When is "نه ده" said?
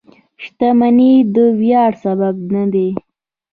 2.53-2.87